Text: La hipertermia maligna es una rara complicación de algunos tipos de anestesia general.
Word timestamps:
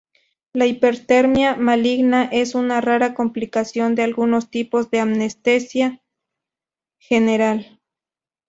La 0.53 0.65
hipertermia 0.65 1.55
maligna 1.57 2.23
es 2.25 2.55
una 2.55 2.81
rara 2.81 3.13
complicación 3.13 3.93
de 3.93 4.01
algunos 4.01 4.49
tipos 4.49 4.89
de 4.89 4.99
anestesia 5.01 6.01
general. 6.97 7.79